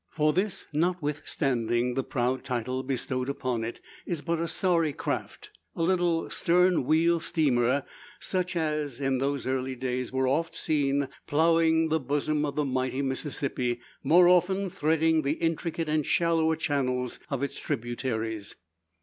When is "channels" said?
16.55-17.19